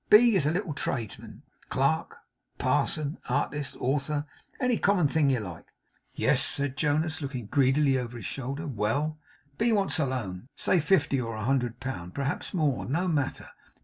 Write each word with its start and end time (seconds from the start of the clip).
'B 0.09 0.35
is 0.35 0.47
a 0.47 0.51
little 0.51 0.73
tradesman, 0.73 1.43
clerk, 1.69 2.17
parson, 2.57 3.19
artist, 3.29 3.75
author, 3.79 4.25
any 4.59 4.75
common 4.79 5.07
thing 5.07 5.29
you 5.29 5.39
like.' 5.39 5.67
'Yes,' 6.15 6.43
said 6.43 6.75
Jonas, 6.75 7.21
looking 7.21 7.45
greedily 7.45 7.99
over 7.99 8.17
his 8.17 8.25
shoulder. 8.25 8.65
'Well!' 8.65 9.19
'B 9.59 9.71
wants 9.73 9.99
a 9.99 10.07
loan. 10.07 10.47
Say 10.55 10.79
fifty 10.79 11.21
or 11.21 11.35
a 11.35 11.45
hundred 11.45 11.79
pound; 11.79 12.15
perhaps 12.15 12.51
more; 12.51 12.85
no 12.87 13.07
matter. 13.07 13.49